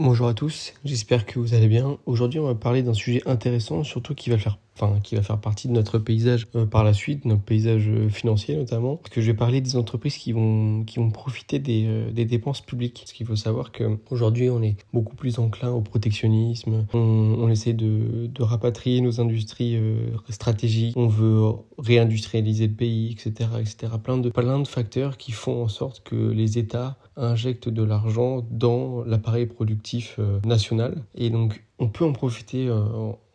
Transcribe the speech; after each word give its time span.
Bonjour 0.00 0.28
à 0.28 0.34
tous, 0.34 0.74
j'espère 0.84 1.26
que 1.26 1.40
vous 1.40 1.54
allez 1.54 1.66
bien. 1.66 1.98
Aujourd'hui, 2.06 2.38
on 2.38 2.46
va 2.46 2.54
parler 2.54 2.84
d'un 2.84 2.94
sujet 2.94 3.20
intéressant, 3.26 3.82
surtout 3.82 4.14
qui 4.14 4.30
va 4.30 4.38
faire, 4.38 4.56
enfin, 4.80 5.00
qui 5.00 5.16
va 5.16 5.22
faire 5.22 5.38
partie 5.38 5.68
de 5.68 5.72
notre 5.72 5.98
paysage 5.98 6.46
euh, 6.54 6.66
par 6.66 6.84
la 6.84 6.92
suite, 6.92 7.24
notre 7.24 7.42
paysage 7.42 7.88
euh, 7.88 8.08
financier 8.08 8.56
notamment. 8.56 8.96
Parce 8.96 9.10
que 9.10 9.20
je 9.20 9.26
vais 9.26 9.36
parler 9.36 9.60
des 9.60 9.76
entreprises 9.76 10.16
qui 10.16 10.32
vont, 10.32 10.84
qui 10.84 10.98
vont 10.98 11.10
profiter 11.10 11.58
des, 11.58 11.84
euh, 11.86 12.10
des 12.10 12.24
dépenses 12.24 12.60
publiques. 12.60 13.00
Parce 13.00 13.12
qu'il 13.12 13.26
faut 13.26 13.36
savoir 13.36 13.72
qu'aujourd'hui, 13.72 14.50
on 14.50 14.62
est 14.62 14.76
beaucoup 14.92 15.16
plus 15.16 15.38
enclin 15.38 15.70
au 15.70 15.80
protectionnisme. 15.80 16.86
On, 16.92 17.48
essaie 17.48 17.72
de, 17.72 18.26
de, 18.26 18.42
rapatrier 18.42 19.00
nos 19.00 19.20
industries 19.20 19.80
stratégiques. 20.28 20.96
On 20.96 21.08
veut 21.08 21.40
réindustrialiser 21.78 22.66
le 22.66 22.74
pays, 22.74 23.12
etc., 23.12 23.50
etc. 23.58 23.92
Plein 24.02 24.18
de, 24.18 24.28
plein 24.28 24.60
de 24.60 24.68
facteurs 24.68 25.16
qui 25.16 25.32
font 25.32 25.62
en 25.62 25.68
sorte 25.68 26.02
que 26.02 26.14
les 26.14 26.58
États 26.58 26.98
injectent 27.16 27.70
de 27.70 27.82
l'argent 27.82 28.44
dans 28.50 29.02
l'appareil 29.04 29.46
productif 29.46 30.20
national. 30.44 31.02
Et 31.14 31.30
donc, 31.30 31.64
on 31.78 31.88
peut 31.88 32.04
en 32.04 32.12
profiter 32.12 32.68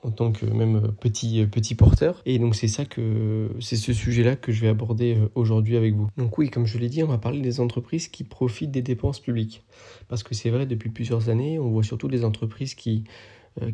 en, 0.04 0.12
tant 0.12 0.32
que 0.32 0.46
même 0.46 0.94
petit, 1.00 1.46
petit 1.46 1.76
porteur. 1.76 2.22
Et 2.26 2.40
donc, 2.40 2.56
c'est 2.56 2.68
ça 2.68 2.86
que, 2.86 3.50
c'est 3.60 3.76
ce 3.76 3.94
sujet-là 3.94 4.36
que 4.36 4.52
je 4.52 4.62
vais 4.62 4.68
aborder 4.68 5.16
euh, 5.16 5.30
aujourd'hui 5.36 5.78
avec 5.78 5.96
vous. 5.96 6.08
Donc, 6.18 6.38
oui, 6.38 6.50
comme 6.50 6.66
je 6.66 6.78
l'ai 6.78 6.90
dit, 6.90 7.04
on 7.04 7.08
va 7.08 7.18
parler 7.18 7.42
des 7.42 7.60
entreprises 7.60 8.08
qui 8.08 8.24
profitent 8.24 8.72
des 8.72 8.82
dépenses 8.82 9.20
publiques. 9.20 9.64
Parce 10.08 10.24
que 10.24 10.36
c'est 10.36 10.50
vrai, 10.50 10.66
depuis 10.66 10.90
plusieurs 10.90 11.30
années, 11.30 11.60
on 11.60 11.70
voit 11.70 11.84
surtout 11.84 12.08
des 12.08 12.24
entreprises 12.24 12.76
qui 12.76 13.04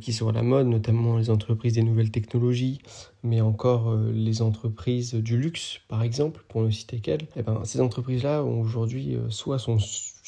qui 0.02 0.12
sont 0.12 0.28
à 0.28 0.34
la 0.34 0.44
mode, 0.44 0.68
notamment 0.68 1.18
les 1.18 1.30
entreprises 1.30 1.76
des 1.76 1.84
nouvelles 1.84 2.12
technologies, 2.12 2.82
mais 3.24 3.40
encore 3.40 3.96
les 4.12 4.42
entreprises 4.42 5.14
du 5.14 5.38
luxe, 5.38 5.80
par 5.88 6.04
exemple, 6.04 6.44
pour 6.50 6.64
ne 6.64 6.70
citer 6.70 7.00
qu'elles. 7.00 7.28
Eh 7.38 7.44
ben, 7.44 7.62
ces 7.64 7.80
entreprises-là, 7.80 8.44
aujourd'hui, 8.44 9.18
soit 9.30 9.58
sont 9.58 9.78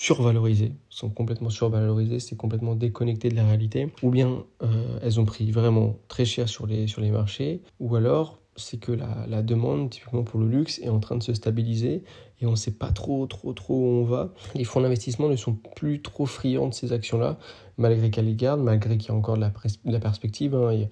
survalorisées, 0.01 0.73
sont 0.89 1.11
complètement 1.11 1.51
survalorisées, 1.51 2.19
c'est 2.19 2.35
complètement 2.35 2.73
déconnecté 2.73 3.29
de 3.29 3.35
la 3.35 3.45
réalité, 3.45 3.87
ou 4.01 4.09
bien 4.09 4.45
euh, 4.63 4.97
elles 5.03 5.19
ont 5.19 5.25
pris 5.25 5.51
vraiment 5.51 5.99
très 6.07 6.25
cher 6.25 6.49
sur 6.49 6.65
les, 6.65 6.87
sur 6.87 7.01
les 7.01 7.11
marchés, 7.11 7.61
ou 7.79 7.95
alors 7.95 8.39
c'est 8.55 8.77
que 8.77 8.91
la, 8.91 9.27
la, 9.29 9.43
demande, 9.43 9.91
typiquement 9.91 10.23
pour 10.23 10.39
le 10.39 10.47
luxe, 10.47 10.79
est 10.79 10.89
en 10.89 10.99
train 10.99 11.17
de 11.17 11.21
se 11.21 11.35
stabiliser 11.35 12.03
et 12.41 12.47
on 12.47 12.51
ne 12.51 12.55
sait 12.55 12.71
pas 12.71 12.91
trop, 12.91 13.27
trop, 13.27 13.53
trop 13.53 13.75
où 13.75 13.85
on 13.85 14.03
va. 14.03 14.33
Les 14.55 14.63
fonds 14.63 14.81
d'investissement 14.81 15.29
ne 15.29 15.35
sont 15.35 15.53
plus 15.53 16.01
trop 16.01 16.25
friands 16.25 16.69
de 16.69 16.73
ces 16.73 16.93
actions-là, 16.93 17.37
malgré 17.77 18.09
qu'elles 18.09 18.25
les 18.25 18.33
gardent, 18.33 18.63
malgré 18.63 18.97
qu'il 18.97 19.09
y 19.09 19.11
a 19.11 19.15
encore 19.15 19.35
de 19.35 19.41
la, 19.41 19.53
la 19.85 19.99
perspective. 19.99 20.55
Hein, 20.55 20.87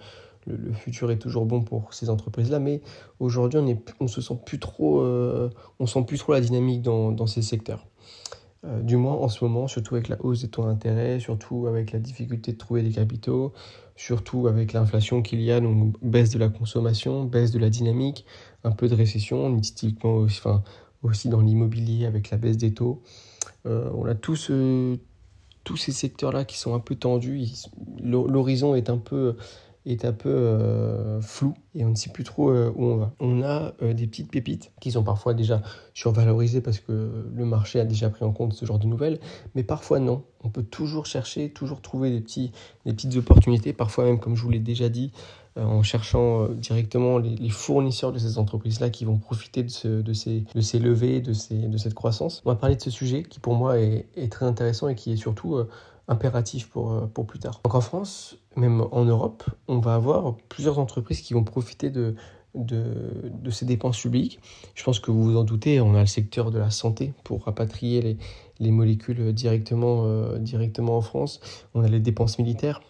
le, 0.46 0.72
futur 0.74 1.10
est 1.10 1.18
toujours 1.18 1.48
bon 1.48 1.64
pour 1.64 1.96
ces 1.96 2.12
entreprises-là, 2.12 2.60
mais 2.60 2.82
aujourd'hui, 3.20 3.60
on, 3.60 3.82
on 4.02 4.08
se 4.08 4.22
sent 4.22 4.38
plus 4.46 4.60
trop, 4.60 5.02
euh, 5.02 5.50
on 5.80 5.88
sent 5.88 6.04
plus 6.06 6.20
trop 6.20 6.34
la 6.34 6.42
dynamique 6.42 6.84
dans, 6.84 7.12
dans 7.12 7.26
ces 7.26 7.42
secteurs. 7.42 7.88
Euh, 8.66 8.82
du 8.82 8.98
moins 8.98 9.14
en 9.14 9.30
ce 9.30 9.44
moment, 9.44 9.68
surtout 9.68 9.96
avec 9.96 10.10
la 10.10 10.22
hausse 10.22 10.42
des 10.42 10.50
taux 10.50 10.66
d'intérêt, 10.66 11.20
surtout 11.20 11.68
avec 11.68 11.94
la 11.94 12.00
difficulté 12.00 12.52
de 12.52 12.58
trouver 12.58 12.84
des 12.84 12.92
capitaux, 12.92 13.54
surtout 13.96 14.48
avec 14.48 14.74
l'inflation 14.74 15.22
qu'il 15.22 15.42
y 15.42 15.52
a, 15.52 15.62
donc 15.62 15.96
baisse 16.02 16.30
de 16.32 16.40
la 16.40 16.50
consommation, 16.50 17.24
baisse 17.24 17.52
de 17.52 17.60
la 17.60 17.70
dynamique, 17.70 18.26
un 18.66 18.72
peu 18.72 18.90
de 18.90 18.96
récession, 18.96 19.58
typiquement 19.62 20.16
aussi, 20.16 20.42
aussi 21.04 21.30
dans 21.30 21.40
l'immobilier 21.40 22.06
avec 22.06 22.32
la 22.32 22.38
baisse 22.38 22.58
des 22.58 22.74
taux. 22.74 23.02
Euh, 23.66 23.90
on 23.96 24.06
a 24.06 24.16
tous, 24.16 24.52
tous 25.64 25.78
ces 25.78 25.92
secteurs-là 25.94 26.44
qui 26.44 26.58
sont 26.58 26.74
un 26.74 26.80
peu 26.80 26.96
tendus, 26.96 27.46
l'horizon 28.04 28.76
est 28.76 28.90
un 28.90 28.98
peu 28.98 29.38
est 29.86 30.06
un 30.06 30.12
peu 30.12 30.30
euh, 30.30 31.22
flou 31.22 31.54
et 31.74 31.86
on 31.86 31.90
ne 31.90 31.96
sait 31.96 32.12
plus 32.12 32.24
trop 32.24 32.50
euh, 32.50 32.72
où 32.76 32.86
on 32.86 32.98
va. 32.98 33.14
On 33.20 33.42
a 33.42 33.74
euh, 33.82 33.94
des 33.94 34.08
petites 34.08 34.30
pépites 34.30 34.72
qui 34.82 34.92
sont 34.92 35.04
parfois 35.04 35.34
déjà 35.34 35.62
survalorisées 35.94 36.62
parce 36.62 36.80
que 36.80 37.30
le 37.34 37.46
marché 37.46 37.80
a 37.80 37.86
déjà 37.86 38.10
pris 38.10 38.26
en 38.26 38.32
compte 38.32 38.54
ce 38.54 38.66
genre 38.66 38.80
de 38.80 38.88
nouvelles, 38.88 39.20
mais 39.56 39.64
parfois 39.64 40.00
non. 40.00 40.24
On 40.44 40.50
peut 40.50 40.64
toujours 40.64 41.06
chercher, 41.06 41.50
toujours 41.50 41.82
trouver 41.82 42.12
des, 42.12 42.22
petits, 42.22 42.52
des 42.86 42.94
petites 42.94 43.16
opportunités, 43.16 43.74
parfois 43.74 44.06
même 44.06 44.20
comme 44.20 44.36
je 44.36 44.44
vous 44.44 44.50
l'ai 44.50 44.60
déjà 44.60 44.90
dit, 44.90 45.12
en 45.58 45.84
cherchant 45.84 46.48
directement 46.48 47.18
les, 47.18 47.50
fournisseurs 47.50 48.14
de 48.14 48.20
ces 48.20 48.38
entreprises-là 48.38 48.90
qui 48.90 49.04
vont 49.04 49.18
profiter 49.18 49.64
de, 49.64 49.70
ce, 49.70 50.02
de, 50.02 50.14
ces, 50.14 50.80
levées, 50.80 51.20
de, 51.20 51.34
cette 51.34 51.94
croissance. 51.94 52.42
On 52.46 52.50
va 52.52 52.56
parler 52.56 52.78
de 52.78 52.82
ce 52.82 52.90
sujet 52.90 53.24
qui 53.24 53.42
pour 53.42 53.56
moi 53.56 53.80
est, 53.80 54.32
très 54.32 54.46
intéressant 54.46 54.88
et 54.88 54.96
qui 54.96 55.12
est 55.12 55.18
surtout 55.18 55.58
impératif 56.08 56.70
pour 56.70 57.26
plus 57.28 57.40
tard. 57.40 57.60
Donc 57.66 57.76
en 57.76 57.82
France, 57.82 58.38
même 58.60 58.82
en 58.92 59.06
Europe, 59.06 59.44
on 59.68 59.80
va 59.80 59.96
avoir 59.96 60.36
plusieurs 60.50 60.80
entreprises 60.80 61.22
qui 61.22 61.34
vont 61.34 61.44
profiter 61.44 61.90
de, 61.90 62.16
de, 62.56 63.50
ces 63.52 63.66
dépenses 63.66 64.02
publiques. 64.02 64.40
Je 64.76 64.84
pense 64.84 65.00
que 65.00 65.12
vous 65.12 65.24
vous 65.24 65.38
en 65.38 65.44
doutez, 65.44 65.82
on 65.82 65.96
a 65.96 66.02
le 66.02 66.06
secteur 66.06 66.52
de 66.52 66.60
la 66.60 66.72
santé 66.72 67.14
pour 67.24 67.46
rapatrier 67.46 68.02
les, 68.02 68.18
les 68.60 68.72
molécules 68.72 69.34
directement, 69.34 70.04
euh, 70.06 70.38
directement 70.38 70.98
en 70.98 71.02
France. 71.02 71.40
On 71.74 71.84
a 71.84 71.88
les 71.88 72.00
dépenses 72.00 72.40
militaires. 72.40 72.82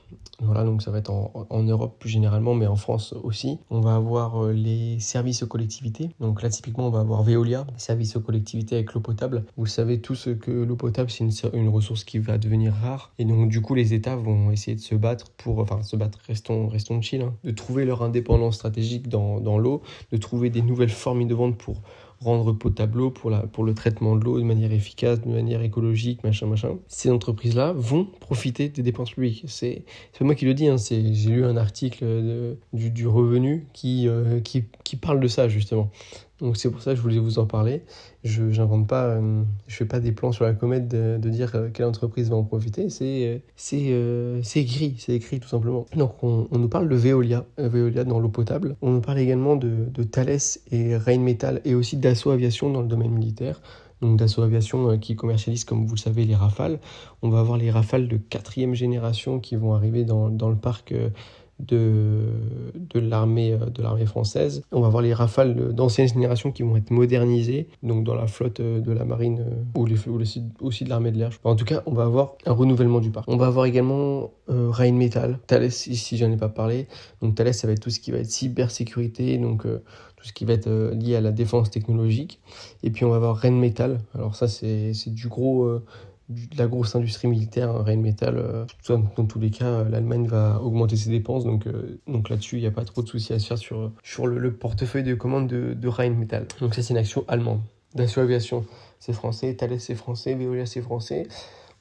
Voilà, 0.41 0.63
donc 0.63 0.81
ça 0.81 0.91
va 0.91 0.99
être 0.99 1.09
en, 1.09 1.47
en 1.49 1.63
Europe 1.63 1.97
plus 1.99 2.09
généralement, 2.09 2.55
mais 2.55 2.65
en 2.65 2.77
France 2.77 3.13
aussi. 3.23 3.59
On 3.69 3.81
va 3.81 3.95
avoir 3.95 4.45
euh, 4.45 4.53
les 4.53 4.99
services 4.99 5.43
aux 5.43 5.47
collectivités. 5.47 6.11
Donc 6.19 6.41
là, 6.41 6.49
typiquement, 6.49 6.87
on 6.87 6.91
va 6.91 7.01
avoir 7.01 7.23
Veolia, 7.23 7.67
services 7.77 8.15
aux 8.15 8.21
collectivités 8.21 8.75
avec 8.75 8.93
l'eau 8.93 9.01
potable. 9.01 9.43
Vous 9.57 9.65
savez 9.65 9.99
tous 9.99 10.29
que 10.39 10.51
l'eau 10.51 10.75
potable, 10.75 11.09
c'est 11.09 11.25
une, 11.53 11.69
ressource 11.69 12.03
qui 12.03 12.19
va 12.19 12.37
devenir 12.37 12.73
rare. 12.73 13.11
Et 13.19 13.25
donc, 13.25 13.49
du 13.49 13.61
coup, 13.61 13.75
les 13.75 13.93
États 13.93 14.15
vont 14.15 14.51
essayer 14.51 14.75
de 14.75 14.81
se 14.81 14.95
battre 14.95 15.29
pour, 15.37 15.59
enfin, 15.59 15.83
se 15.83 15.95
battre, 15.95 16.19
restons, 16.25 16.67
restons 16.67 17.01
chill, 17.01 17.21
hein, 17.21 17.33
de 17.43 17.51
trouver 17.51 17.85
leur 17.85 18.01
indépendance 18.01 18.55
stratégique 18.55 19.09
dans, 19.09 19.39
dans 19.39 19.57
l'eau, 19.57 19.81
de 20.11 20.17
trouver 20.17 20.49
des 20.49 20.61
nouvelles 20.61 20.89
formes 20.89 21.21
innovantes 21.21 21.57
pour 21.57 21.81
rendre 22.21 22.53
potable 22.53 22.97
l'eau 22.97 23.09
pour, 23.11 23.31
pour 23.51 23.63
le 23.63 23.73
traitement 23.73 24.15
de 24.15 24.23
l'eau 24.23 24.39
de 24.39 24.43
manière 24.43 24.71
efficace, 24.71 25.21
de 25.21 25.29
manière 25.29 25.61
écologique, 25.61 26.23
machin, 26.23 26.47
machin. 26.47 26.77
Ces 26.87 27.09
entreprises-là 27.11 27.73
vont 27.75 28.05
profiter 28.19 28.69
des 28.69 28.83
dépenses 28.83 29.11
publiques. 29.11 29.45
C'est 29.47 29.83
pas 30.17 30.25
moi 30.25 30.35
qui 30.35 30.45
le 30.45 30.53
dis, 30.53 30.67
hein, 30.67 30.75
j'ai 30.77 31.01
lu 31.01 31.45
un 31.45 31.57
article 31.57 32.05
du, 32.73 33.07
revenu 33.07 33.65
euh, 33.85 34.39
qui 34.41 34.95
parle 34.95 35.19
de 35.19 35.27
ça 35.27 35.47
justement. 35.47 35.89
Donc 36.41 36.55
c'est 36.55 36.69
pour 36.69 36.81
ça 36.81 36.91
que 36.91 36.97
je 36.97 37.01
voulais 37.01 37.19
vous 37.19 37.39
en 37.39 37.45
parler. 37.45 37.83
Je 38.23 38.43
n'invente 38.43 38.87
pas, 38.87 39.05
euh, 39.05 39.43
je 39.67 39.75
fais 39.75 39.85
pas 39.85 39.99
des 39.99 40.11
plans 40.11 40.31
sur 40.31 40.45
la 40.45 40.53
comète 40.53 40.87
de, 40.87 41.17
dire 41.29 41.51
euh, 41.55 41.69
quelle 41.73 41.85
entreprise 41.85 42.29
va 42.29 42.37
en 42.37 42.43
profiter. 42.43 42.89
C'est 42.89 43.27
euh, 43.27 43.39
c'est 43.55 44.43
c'est 44.43 44.61
écrit, 44.61 44.95
c'est 44.97 45.13
écrit 45.13 45.39
tout 45.39 45.49
simplement. 45.49 45.85
Donc 45.95 46.23
on, 46.23 46.47
on, 46.51 46.57
nous 46.57 46.69
parle 46.69 46.87
de 46.87 46.95
Veolia, 46.95 47.45
Veolia 47.57 48.03
dans 48.03 48.19
l'eau 48.19 48.29
potable. 48.29 48.75
On 48.81 48.91
nous 48.91 49.01
parle 49.01 49.19
également 49.19 49.55
de, 49.55 49.85
de 49.91 50.03
Thales 50.03 50.39
et 50.71 50.95
Rheinmetall 50.95 51.61
et 51.65 51.75
aussi 51.75 51.97
d'Assaut 51.97 52.31
Aviation 52.31 52.69
dans 52.69 52.81
le 52.81 52.87
domaine 52.87 53.11
militaire. 53.11 53.61
Donc 54.01 54.17
Dassault 54.17 54.43
Aviation 54.43 54.97
qui 54.97 55.17
commercialise, 55.17 55.65
comme 55.65 55.85
vous 55.85 55.95
le 55.95 55.99
savez, 55.99 56.23
les 56.23 56.35
Rafales. 56.35 56.79
On 57.21 57.29
va 57.29 57.41
avoir 57.41 57.57
les 57.57 57.69
Rafales 57.69 58.07
de 58.07 58.15
quatrième 58.15 58.73
génération 58.73 59.41
qui 59.41 59.57
vont 59.57 59.73
arriver 59.73 60.05
dans, 60.05 60.29
dans 60.29 60.49
le 60.49 60.55
parc 60.55 60.93
de, 61.59 61.77
euh, 61.77 62.31
de 62.93 62.99
l'armée 62.99 64.05
française. 64.05 64.63
On 64.71 64.81
va 64.81 64.89
voir 64.89 65.01
les 65.03 65.13
rafales 65.13 65.73
d'ancienne 65.73 66.07
génération 66.07 66.51
qui 66.51 66.63
vont 66.63 66.75
être 66.77 66.91
modernisées, 66.91 67.67
donc 67.83 68.03
dans 68.03 68.15
la 68.15 68.27
flotte 68.27 68.59
euh, 68.59 68.79
de 68.79 68.91
la 68.91 69.05
marine 69.05 69.39
euh, 69.41 69.79
ou, 69.79 69.85
les, 69.85 70.07
ou 70.07 70.19
aussi 70.61 70.83
de 70.83 70.89
l'armée 70.89 71.11
de 71.11 71.17
l'air. 71.17 71.31
En 71.43 71.55
tout 71.55 71.65
cas, 71.65 71.83
on 71.85 71.93
va 71.93 72.03
avoir 72.03 72.33
un 72.45 72.53
renouvellement 72.53 72.99
du 72.99 73.11
parc. 73.11 73.25
On 73.27 73.37
va 73.37 73.47
avoir 73.47 73.65
également 73.65 74.31
euh, 74.49 74.69
Rheinmetall, 74.69 75.39
Thales, 75.47 75.65
ici 75.65 76.17
j'en 76.17 76.31
ai 76.31 76.37
pas 76.37 76.49
parlé. 76.49 76.87
Donc 77.21 77.35
Thales, 77.35 77.53
ça 77.53 77.67
va 77.67 77.73
être 77.73 77.81
tout 77.81 77.89
ce 77.89 77.99
qui 77.99 78.11
va 78.11 78.19
être 78.19 78.31
cybersécurité, 78.31 79.37
donc 79.37 79.63
tout 79.63 80.25
ce 80.25 80.33
qui 80.33 80.45
va 80.45 80.53
être 80.53 80.69
lié 80.93 81.15
à 81.15 81.21
la 81.21 81.31
défense 81.31 81.69
technologique. 81.69 82.39
Et 82.83 82.89
puis 82.89 83.05
on 83.05 83.09
va 83.09 83.17
avoir 83.17 83.37
Rheinmetall. 83.37 83.99
Alors 84.15 84.35
ça, 84.35 84.47
c'est 84.47 84.93
du 85.07 85.27
gros 85.27 85.79
de 86.29 86.57
la 86.57 86.67
grosse 86.67 86.95
industrie 86.95 87.27
militaire, 87.27 87.73
Rheinmetall. 87.73 88.37
Euh, 88.37 88.65
dans 88.87 89.25
tous 89.25 89.39
les 89.39 89.49
cas, 89.49 89.65
euh, 89.65 89.89
l'Allemagne 89.89 90.27
va 90.27 90.61
augmenter 90.61 90.95
ses 90.95 91.09
dépenses, 91.09 91.43
donc, 91.43 91.67
euh, 91.67 91.99
donc 92.07 92.29
là-dessus, 92.29 92.57
il 92.57 92.61
n'y 92.61 92.67
a 92.67 92.71
pas 92.71 92.85
trop 92.85 93.01
de 93.01 93.07
soucis 93.07 93.33
à 93.33 93.39
se 93.39 93.47
faire 93.47 93.57
sur, 93.57 94.27
le, 94.27 94.53
portefeuille 94.53 95.03
de 95.03 95.15
commande 95.15 95.47
de, 95.47 95.73
de 95.73 95.87
Rheinmetall. 95.87 96.45
Donc 96.61 96.75
ça, 96.75 96.83
c'est 96.83 96.93
une 96.93 96.99
action 96.99 97.25
allemande. 97.27 97.61
Dassault 97.95 98.21
Aviation, 98.21 98.65
c'est 98.99 99.13
français, 99.13 99.55
Thales, 99.55 99.79
c'est 99.79 99.95
français, 99.95 100.35
Veolia, 100.35 100.67
c'est 100.67 100.81
français. 100.81 101.27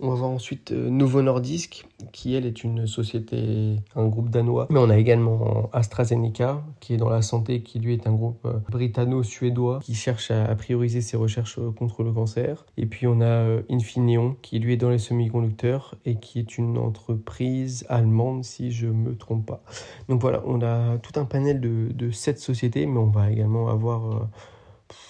On 0.00 0.10
va 0.10 0.14
voir 0.14 0.30
ensuite 0.30 0.70
euh, 0.70 0.90
Novo 0.90 1.22
Nordisk, 1.22 1.84
qui 2.12 2.34
elle 2.34 2.46
est 2.46 2.62
une 2.62 2.86
société, 2.86 3.76
un 3.96 4.06
groupe 4.06 4.30
danois. 4.30 4.68
Mais 4.70 4.78
on 4.78 4.90
a 4.90 4.96
également 4.96 5.68
AstraZeneca, 5.72 6.62
qui 6.78 6.94
est 6.94 6.96
dans 6.96 7.08
la 7.08 7.20
santé, 7.20 7.62
qui 7.62 7.80
lui 7.80 7.94
est 7.94 8.06
un 8.06 8.12
groupe 8.12 8.44
euh, 8.44 8.60
britanno-suédois, 8.70 9.80
qui 9.82 9.94
cherche 9.94 10.30
à, 10.30 10.54
prioriser 10.54 11.00
ses 11.00 11.16
recherches 11.16 11.58
euh, 11.58 11.72
contre 11.72 12.04
le 12.04 12.12
cancer. 12.12 12.64
Et 12.76 12.86
puis 12.86 13.08
on 13.08 13.20
a 13.20 13.58
Infineon, 13.68 14.36
qui 14.40 14.60
lui 14.60 14.74
est 14.74 14.76
dans 14.76 14.90
les 14.90 14.98
semi-conducteurs 14.98 15.96
et 16.04 16.14
qui 16.14 16.38
est 16.38 16.58
une 16.58 16.78
entreprise 16.78 17.84
allemande, 17.88 18.44
si 18.44 18.70
je 18.70 18.86
me 18.86 19.16
trompe 19.16 19.46
pas. 19.46 19.64
Donc 20.08 20.20
voilà, 20.20 20.44
on 20.46 20.62
a 20.62 20.98
tout 20.98 21.18
un 21.18 21.24
panel 21.24 21.60
de, 21.60 21.88
de 21.92 22.10
sociétés, 22.12 22.86
mais 22.86 23.00
on 23.00 23.10
va 23.10 23.32
également 23.32 23.68
avoir, 23.68 24.28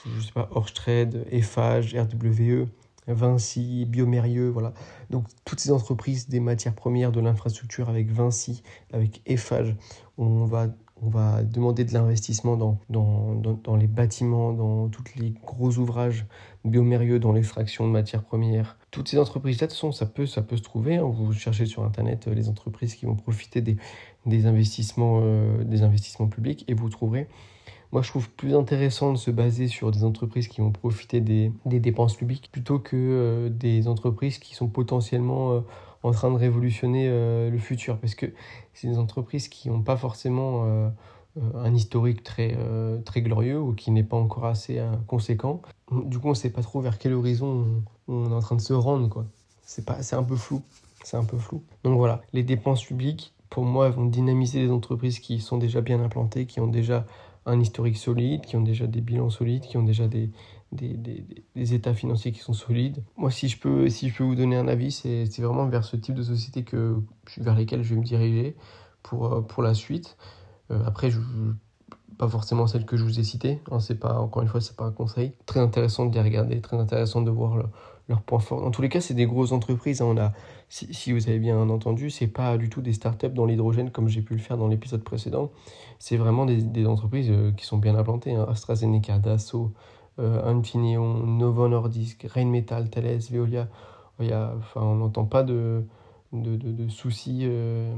je 0.07 0.25
sais 0.25 0.33
pas, 0.33 0.49
Orsted, 0.53 1.27
Eiffage, 1.31 1.95
RWE. 1.95 2.69
Vinci, 3.09 3.87
Biomérieux, 3.87 4.49
voilà. 4.49 4.73
Donc 5.11 5.25
toutes 5.45 5.61
ces 5.61 5.73
entreprises 5.73 6.29
des 6.29 6.41
matières 6.41 6.75
premières, 6.75 7.13
de 7.13 7.21
l'infrastructure 7.21 7.89
avec 7.89 8.11
Vinci, 8.11 8.63
avec 8.93 9.23
Eiffage, 9.27 9.77
on 10.19 10.45
va, 10.45 10.69
on 11.03 11.09
va 11.09 11.43
demander 11.43 11.85
de 11.85 11.93
l'investissement 11.93 12.57
dans, 12.57 12.79
dans, 12.91 13.35
dans, 13.35 13.77
les 13.77 13.87
bâtiments, 13.87 14.53
dans 14.53 14.89
tous 14.89 15.05
les 15.17 15.35
gros 15.45 15.79
ouvrages 15.79 16.27
biomérieux, 16.65 17.19
dans 17.19 17.33
l'extraction 17.33 17.87
de 17.87 17.93
matières 17.93 18.23
premières. 18.23 18.77
Toutes 18.91 19.09
ces 19.09 19.19
entreprises-là, 19.19 19.67
de 19.67 19.71
toute 19.71 19.77
façon, 19.77 19.93
ça 19.93 20.07
peut, 20.07 20.27
ça 20.27 20.43
peut 20.43 20.57
se 20.57 20.63
trouver. 20.63 20.97
Hein. 20.97 21.05
Vous 21.05 21.33
cherchez 21.33 21.67
sur 21.67 21.85
Internet 21.85 22.29
euh, 22.29 22.35
les 22.35 22.49
entreprises 22.49 22.95
qui 22.95 23.07
vont 23.07 23.17
profiter 23.17 23.61
des, 23.61 24.47
investissements, 24.47 25.21
euh, 25.23 25.65
des 25.65 25.83
investissements 25.83 26.29
publics 26.29 26.65
et 26.69 26.75
vous 26.75 26.89
trouverez. 26.89 27.29
Moi, 27.93 28.03
je 28.03 28.11
trouve 28.11 28.29
plus 28.31 28.55
intéressant 28.55 29.13
de 29.13 29.19
se 29.19 29.31
baser 29.31 29.67
sur 29.69 29.91
des 29.91 30.05
entreprises 30.05 30.49
qui 30.49 30.61
vont 30.61 30.73
profiter 30.73 31.21
des, 31.21 31.53
dépenses 31.65 32.17
publiques 32.17 32.51
plutôt 32.53 32.79
que 32.79 32.97
euh, 32.97 33.49
des 33.49 33.89
entreprises 33.89 34.39
qui 34.39 34.55
sont 34.55 34.69
potentiellement 34.69 35.65
en 36.03 36.11
train 36.13 36.31
de 36.31 36.37
révolutionner 36.37 37.09
le 37.09 37.59
futur. 37.59 37.99
Parce 37.99 38.15
que 38.15 38.27
c'est 38.73 38.89
des 38.89 38.99
entreprises 38.99 39.49
qui 39.49 39.69
n'ont 39.69 39.83
pas 39.83 39.97
forcément 39.97 40.91
euh, 41.39 41.41
un 41.55 41.75
historique 41.75 42.23
très, 42.23 42.57
euh, 42.59 42.99
très 43.03 43.23
glorieux 43.23 43.61
ou 43.61 43.75
qui 43.75 43.91
n'est 43.91 44.05
pas 44.05 44.17
encore 44.17 44.47
assez 44.47 44.79
euh, 44.79 44.91
conséquent. 45.07 45.63
Du 45.93 46.19
coup, 46.19 46.29
on 46.29 46.31
ne 46.31 46.35
sait 46.35 46.51
pas 46.51 46.63
trop 46.63 46.81
vers 46.81 46.99
quel 46.99 47.13
horizon 47.13 47.83
on, 48.09 48.31
est 48.31 48.35
en 48.35 48.41
train 48.41 48.57
de 48.57 48.61
se 48.61 48.73
rendre. 48.73 49.09
Quoi. 49.09 49.27
C'est, 49.63 49.85
c'est 50.03 50.17
un 50.17 50.23
peu 50.23 50.37
flou. 50.37 50.63
C'est 51.05 51.17
un 51.17 51.25
peu 51.25 51.39
flou. 51.39 51.63
Donc 51.85 51.97
voilà, 51.97 52.23
les 52.33 52.43
dépenses 52.43 52.85
publiques, 52.85 53.35
pour 53.51 53.65
moi, 53.65 53.89
vont 53.91 54.07
dynamiser 54.07 54.61
les 54.61 54.71
entreprises 54.71 55.21
qui 55.21 55.41
sont 55.41 55.59
déjà 55.59 55.81
bien 55.81 56.03
implantées, 56.03 56.47
qui 56.47 56.61
ont 56.61 56.67
déjà 56.67 57.07
un 57.49 57.61
historique 57.61 57.97
solide, 57.97 58.43
qui 58.43 58.57
ont 58.57 58.63
déjà 58.63 58.87
des 58.87 59.01
bilans 59.01 59.31
solides, 59.31 59.63
qui 59.63 59.77
ont 59.77 59.83
déjà 59.83 60.07
des, 60.07 60.31
des, 60.73 60.97
des, 61.55 61.75
états 61.75 61.95
financiers 61.95 62.33
qui 62.33 62.41
sont 62.41 62.53
solides. 62.53 63.03
Moi, 63.17 63.31
si 63.31 63.49
je 63.49 63.59
peux, 63.59 63.89
si 63.89 64.11
je 64.11 64.17
peux 64.17 64.25
vous 64.25 64.35
donner 64.35 64.57
un 64.57 64.69
avis, 64.69 64.93
c'est, 64.93 65.25
vraiment 65.39 65.67
vers 65.67 65.85
ce 65.85 65.97
type 65.97 66.15
de 66.15 66.23
société 66.23 66.63
que, 66.63 66.97
vers 67.39 67.55
lesquelles 67.55 67.83
je 67.83 67.95
vais 67.95 68.01
me 68.01 68.05
diriger 68.05 68.57
pour, 69.03 69.47
pour 69.47 69.63
la 69.63 69.75
suite. 69.75 70.17
Euh, 70.71 70.83
après, 70.85 71.11
pas 72.19 72.29
forcément 72.29 72.67
celle 72.67 72.85
que 72.85 72.97
je 72.97 73.05
vous 73.05 73.19
ai 73.19 73.25
citée. 73.25 73.61
Hein, 73.71 73.79
pas, 73.99 74.21
encore 74.21 74.43
une 74.43 74.49
fois, 74.49 74.61
c'est 74.61 74.77
pas 74.77 74.85
un 74.85 74.93
conseil. 74.93 75.33
Très 75.47 75.61
intéressant 75.61 76.07
de 76.07 76.15
les 76.15 76.23
regarder, 76.23 76.61
très 76.61 76.77
intéressant 76.77 77.23
de 77.23 77.31
voir 77.31 77.71
leurs 78.09 78.23
points 78.23 78.39
forts. 78.39 78.65
En 78.65 78.71
tous 78.71 78.83
les 78.83 78.89
cas, 78.89 79.01
c'est 79.01 79.15
des 79.15 79.27
grosses 79.27 79.53
entreprises. 79.53 80.01
Hein. 80.01 80.07
On 80.09 80.17
a, 80.17 80.33
si, 80.69 81.13
vous 81.13 81.29
avez 81.29 81.39
bien 81.39 81.59
entendu, 81.69 82.11
c'est 82.11 82.27
pas 82.27 82.57
du 82.57 82.71
tout 82.71 82.81
des 82.81 82.93
startups 82.93 83.29
dans 83.29 83.47
l'hydrogène 83.47 83.91
comme 83.91 84.09
j'ai 84.09 84.23
pu 84.23 84.35
le 84.35 84.41
faire 84.41 84.57
dans 84.57 84.69
l'épisode 84.69 85.03
précédent. 85.03 85.51
C'est 85.99 86.17
vraiment 86.17 86.47
des, 86.47 86.87
entreprises 86.87 87.31
euh, 87.31 87.53
qui 87.53 87.67
sont 87.67 87.79
bien 87.79 87.95
implantées. 87.97 88.35
Hein. 88.35 88.47
AstraZeneca, 88.49 89.19
Dassault, 89.19 89.73
euh, 90.19 90.45
Infineon, 90.45 91.27
Novo 91.27 91.69
Nordisk, 91.69 92.27
Rheinmetall, 92.29 92.91
Thales, 92.91 93.21
Veolia. 93.31 93.69
Y 94.21 94.33
a, 94.33 94.53
enfin, 94.59 94.81
on 94.83 94.97
n'entend 94.97 95.25
pas 95.27 95.45
de, 95.45 95.85
de, 96.33 96.57
de, 96.57 96.89
soucis. 96.89 97.43
Euh, 97.43 97.95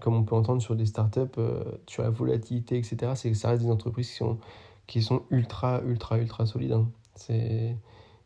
comme 0.00 0.14
on 0.14 0.24
peut 0.24 0.34
entendre 0.34 0.62
sur 0.62 0.74
des 0.74 0.86
startups, 0.86 1.20
euh, 1.38 1.62
sur 1.86 2.02
la 2.02 2.10
volatilité, 2.10 2.78
etc., 2.78 3.12
c'est 3.14 3.34
ça 3.34 3.50
reste 3.50 3.62
des 3.62 3.70
entreprises 3.70 4.10
qui 4.10 4.16
sont, 4.16 4.38
qui 4.86 5.02
sont 5.02 5.22
ultra, 5.30 5.82
ultra, 5.86 6.18
ultra 6.18 6.46
solides. 6.46 6.72
Hein. 6.72 6.88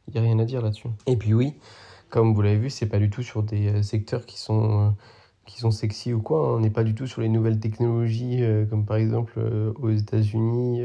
Il 0.08 0.14
n'y 0.14 0.20
a 0.20 0.22
rien 0.22 0.38
à 0.38 0.44
dire 0.44 0.62
là-dessus. 0.62 0.88
Et 1.06 1.16
puis 1.16 1.34
oui, 1.34 1.54
comme 2.10 2.34
vous 2.34 2.42
l'avez 2.42 2.58
vu, 2.58 2.70
c'est 2.70 2.86
pas 2.86 2.98
du 2.98 3.10
tout 3.10 3.22
sur 3.22 3.42
des 3.42 3.68
euh, 3.68 3.82
secteurs 3.82 4.26
qui 4.26 4.38
sont, 4.38 4.88
euh, 4.88 4.90
qui 5.46 5.58
sont 5.60 5.70
sexy 5.70 6.12
ou 6.12 6.20
quoi. 6.22 6.38
Hein. 6.46 6.52
On 6.56 6.60
n'est 6.60 6.70
pas 6.70 6.84
du 6.84 6.94
tout 6.94 7.06
sur 7.06 7.20
les 7.20 7.28
nouvelles 7.28 7.60
technologies, 7.60 8.42
comme 8.70 8.84
par 8.86 8.96
exemple 8.96 9.38
aux 9.80 9.90
États-Unis. 9.90 10.82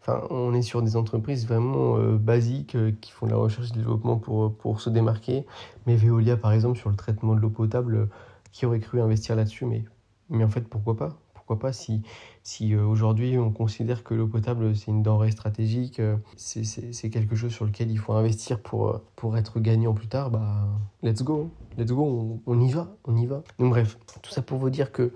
Enfin, 0.00 0.22
on 0.30 0.54
est 0.54 0.62
sur 0.62 0.82
des 0.82 0.96
entreprises 0.96 1.46
vraiment 1.46 1.98
basiques 2.14 2.76
qui 3.00 3.10
font 3.12 3.26
de 3.26 3.32
la 3.32 3.36
recherche 3.36 3.70
et 3.70 3.74
développement 3.74 4.16
pour, 4.16 4.56
pour 4.56 4.80
se 4.80 4.90
démarquer. 4.90 5.46
Mais 5.86 5.96
Veolia, 5.96 6.36
par 6.36 6.52
exemple, 6.52 6.78
sur 6.78 6.90
le 6.90 6.96
traitement 6.96 7.34
de 7.34 7.40
l'eau 7.40 7.50
potable, 7.50 8.08
qui 8.52 8.66
aurait 8.66 8.80
cru 8.80 9.00
investir 9.00 9.36
là-dessus 9.36 9.66
Mais 9.66 9.84
mais 10.30 10.44
en 10.44 10.48
fait, 10.48 10.68
pourquoi 10.68 10.96
pas? 10.96 11.18
Pourquoi 11.50 11.68
pas 11.70 11.72
si, 11.72 12.02
si 12.44 12.74
euh, 12.74 12.84
aujourd'hui 12.84 13.36
on 13.36 13.50
considère 13.50 14.04
que 14.04 14.14
l'eau 14.14 14.28
potable 14.28 14.76
c'est 14.76 14.92
une 14.92 15.02
denrée 15.02 15.32
stratégique, 15.32 15.98
euh, 15.98 16.16
c'est 16.36 17.10
quelque 17.10 17.34
chose 17.34 17.50
sur 17.50 17.64
lequel 17.64 17.90
il 17.90 17.98
faut 17.98 18.12
investir 18.12 18.60
pour, 18.60 18.88
euh, 18.88 19.04
pour 19.16 19.36
être 19.36 19.58
gagnant 19.58 19.92
plus 19.92 20.06
tard, 20.06 20.30
bah 20.30 20.68
let's 21.02 21.24
go, 21.24 21.50
let's 21.76 21.90
go, 21.90 22.40
on, 22.46 22.60
y 22.60 22.70
va, 22.70 22.94
on 23.04 23.16
y 23.16 23.26
va. 23.26 23.42
Donc 23.58 23.70
bref, 23.70 23.98
tout 24.22 24.30
ça 24.30 24.42
pour 24.42 24.58
vous 24.58 24.70
dire 24.70 24.92
que 24.92 25.12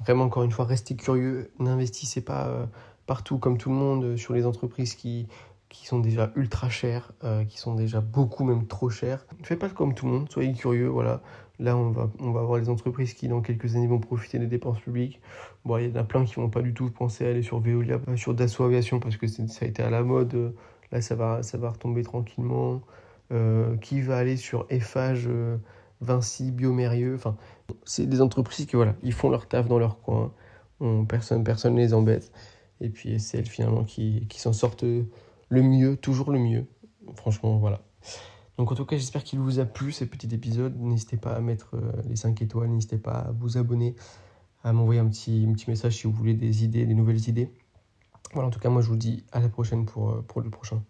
vraiment 0.00 0.24
encore 0.24 0.42
une 0.42 0.50
fois, 0.50 0.64
restez 0.64 0.96
curieux, 0.96 1.52
n'investissez 1.60 2.20
pas 2.20 2.68
partout 3.06 3.38
comme 3.38 3.56
tout 3.56 3.68
le 3.68 3.76
monde 3.76 4.16
sur 4.16 4.34
les 4.34 4.44
entreprises 4.44 4.96
qui, 4.96 5.28
qui 5.68 5.86
sont 5.86 6.00
déjà 6.00 6.32
ultra 6.34 6.68
chères, 6.68 7.12
qui 7.48 7.58
sont 7.58 7.76
déjà 7.76 8.00
beaucoup 8.00 8.42
même 8.42 8.66
trop 8.66 8.90
chères. 8.90 9.24
Ne 9.38 9.46
faites 9.46 9.60
pas 9.60 9.68
comme 9.68 9.94
tout 9.94 10.06
le 10.06 10.12
monde, 10.12 10.32
soyez 10.32 10.52
curieux, 10.52 10.88
voilà. 10.88 11.22
Là, 11.58 11.76
on 11.76 11.90
va, 11.90 12.10
on 12.20 12.32
va 12.32 12.40
avoir 12.40 12.58
les 12.58 12.68
entreprises 12.68 13.14
qui, 13.14 13.28
dans 13.28 13.40
quelques 13.40 13.76
années, 13.76 13.86
vont 13.86 13.98
profiter 13.98 14.38
des 14.38 14.46
dépenses 14.46 14.80
publiques. 14.80 15.20
Bon, 15.64 15.78
il 15.78 15.88
y 15.88 15.92
en 15.92 15.96
a 15.96 16.04
plein 16.04 16.24
qui 16.24 16.34
vont 16.34 16.50
pas 16.50 16.62
du 16.62 16.74
tout 16.74 16.90
penser 16.90 17.26
à 17.26 17.30
aller 17.30 17.42
sur 17.42 17.60
Veolia, 17.60 17.98
sur 18.16 18.34
Dassault 18.34 18.64
Aviation, 18.64 19.00
parce 19.00 19.16
que 19.16 19.26
ça 19.26 19.42
a 19.62 19.64
été 19.64 19.82
à 19.82 19.90
la 19.90 20.02
mode. 20.02 20.54
Là, 20.92 21.00
ça 21.00 21.14
va, 21.14 21.42
ça 21.42 21.58
va 21.58 21.70
retomber 21.70 22.02
tranquillement. 22.02 22.82
Euh, 23.32 23.76
qui 23.78 24.02
va 24.02 24.18
aller 24.18 24.36
sur 24.36 24.66
Eiffage, 24.70 25.24
euh, 25.26 25.56
Vinci, 26.00 26.52
Biomérieux? 26.52 27.14
Enfin, 27.16 27.36
c'est 27.84 28.06
des 28.06 28.20
entreprises 28.20 28.66
qui, 28.66 28.76
voilà, 28.76 28.94
ils 29.02 29.12
font 29.12 29.30
leur 29.30 29.48
taf 29.48 29.66
dans 29.66 29.78
leur 29.78 30.00
coin. 30.00 30.32
On, 30.78 31.04
personne 31.06 31.42
personne 31.42 31.74
ne 31.74 31.80
les 31.80 31.94
embête. 31.94 32.30
Et 32.80 32.90
puis, 32.90 33.18
c'est 33.18 33.38
elles, 33.38 33.46
finalement, 33.46 33.82
qui, 33.82 34.26
qui 34.28 34.40
s'en 34.40 34.52
sortent 34.52 34.84
le 34.84 35.62
mieux, 35.62 35.96
toujours 35.96 36.30
le 36.30 36.38
mieux. 36.38 36.66
Franchement, 37.16 37.58
voilà. 37.58 37.80
Donc 38.58 38.72
en 38.72 38.74
tout 38.74 38.86
cas, 38.86 38.96
j'espère 38.96 39.22
qu'il 39.22 39.38
vous 39.38 39.58
a 39.58 39.64
plu 39.64 39.92
ce 39.92 40.04
petit 40.04 40.34
épisode. 40.34 40.80
N'hésitez 40.80 41.16
pas 41.16 41.32
à 41.32 41.40
mettre 41.40 41.74
euh, 41.74 41.92
les 42.08 42.16
5 42.16 42.40
étoiles, 42.40 42.70
n'hésitez 42.70 42.98
pas 42.98 43.12
à 43.12 43.32
vous 43.32 43.58
abonner, 43.58 43.94
à 44.64 44.72
m'envoyer 44.72 45.00
un 45.00 45.08
petit, 45.08 45.46
petit 45.52 45.68
message 45.70 45.96
si 45.96 46.04
vous 46.04 46.12
voulez 46.12 46.34
des 46.34 46.64
idées, 46.64 46.86
des 46.86 46.94
nouvelles 46.94 47.28
idées. 47.28 47.52
Voilà, 48.32 48.48
en 48.48 48.50
tout 48.50 48.60
cas, 48.60 48.70
moi 48.70 48.82
je 48.82 48.88
vous 48.88 48.96
dis 48.96 49.24
à 49.32 49.40
la 49.40 49.48
prochaine 49.48 49.84
pour, 49.84 50.10
euh, 50.10 50.22
pour 50.26 50.40
le 50.40 50.50
prochain. 50.50 50.82